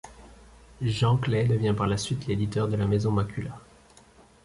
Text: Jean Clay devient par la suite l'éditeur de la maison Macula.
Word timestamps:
Jean 0.81 1.17
Clay 1.17 1.45
devient 1.45 1.75
par 1.77 1.85
la 1.85 1.95
suite 1.95 2.25
l'éditeur 2.25 2.67
de 2.67 2.75
la 2.75 2.87
maison 2.87 3.11
Macula. 3.11 3.59